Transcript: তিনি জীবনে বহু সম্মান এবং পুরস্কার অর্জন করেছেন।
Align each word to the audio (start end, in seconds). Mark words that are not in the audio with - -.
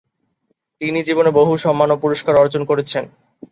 তিনি 0.81 0.99
জীবনে 1.03 1.31
বহু 1.31 1.53
সম্মান 1.57 1.89
এবং 1.89 2.01
পুরস্কার 2.01 2.33
অর্জন 2.35 2.61
করেছেন। 2.65 3.03